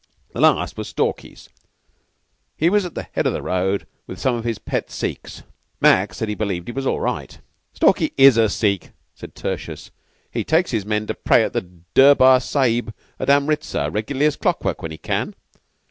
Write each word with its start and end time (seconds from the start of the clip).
The 0.33 0.41
last 0.41 0.77
was 0.77 0.87
Stalky's. 0.87 1.47
He 2.57 2.71
was 2.71 2.85
at 2.85 2.95
the 2.95 3.07
head 3.13 3.27
of 3.27 3.33
the 3.33 3.41
road 3.43 3.85
with 4.07 4.17
some 4.17 4.33
of 4.33 4.45
his 4.45 4.57
pet 4.57 4.89
Sikhs. 4.89 5.43
Mac 5.79 6.15
said 6.15 6.27
he 6.27 6.33
believed 6.33 6.67
he 6.67 6.71
was 6.71 6.87
all 6.87 6.99
right." 6.99 7.37
"Stalky 7.73 8.11
is 8.17 8.35
a 8.35 8.49
Sikh," 8.49 8.93
said 9.13 9.35
Tertius. 9.35 9.91
"He 10.31 10.43
takes 10.43 10.71
his 10.71 10.87
men 10.87 11.05
to 11.05 11.13
pray 11.13 11.43
at 11.43 11.53
the 11.53 11.69
Durbar 11.93 12.39
Sahib 12.41 12.95
at 13.19 13.29
Amritzar, 13.29 13.91
regularly 13.91 14.25
as 14.25 14.35
clockwork, 14.37 14.81
when 14.81 14.89
he 14.89 14.97
can." 14.97 15.35